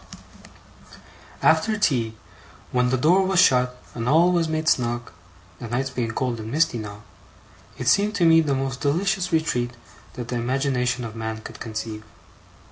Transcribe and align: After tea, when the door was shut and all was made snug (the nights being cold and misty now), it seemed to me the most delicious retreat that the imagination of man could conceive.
After 1.43 1.77
tea, 1.77 2.15
when 2.71 2.89
the 2.89 2.97
door 2.97 3.21
was 3.21 3.39
shut 3.39 3.77
and 3.93 4.09
all 4.09 4.31
was 4.31 4.47
made 4.47 4.67
snug 4.67 5.11
(the 5.59 5.67
nights 5.67 5.91
being 5.91 6.09
cold 6.09 6.39
and 6.39 6.49
misty 6.49 6.79
now), 6.79 7.03
it 7.77 7.87
seemed 7.87 8.15
to 8.15 8.25
me 8.25 8.41
the 8.41 8.55
most 8.55 8.81
delicious 8.81 9.31
retreat 9.31 9.75
that 10.13 10.29
the 10.29 10.37
imagination 10.37 11.03
of 11.05 11.15
man 11.15 11.41
could 11.41 11.59
conceive. 11.59 12.03